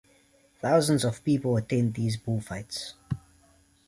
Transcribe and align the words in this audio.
Thousands 0.61 1.03
of 1.03 1.23
people 1.23 1.57
attend 1.57 1.93
these 1.93 2.17
bullfights. 2.17 2.95